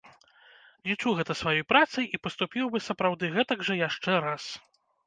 Лічу 0.91 1.13
гэта 1.19 1.35
сваёй 1.43 1.63
працай 1.75 2.09
і 2.17 2.21
паступіў 2.25 2.65
бы 2.73 2.85
сапраўды 2.89 3.25
гэтак 3.39 3.59
жа 3.71 3.83
яшчэ 3.87 4.11
раз. 4.27 4.43